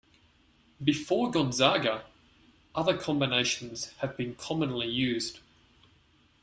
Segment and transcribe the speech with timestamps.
[0.83, 2.05] Before Gonzaga
[2.73, 5.41] other combinations have been commonly used.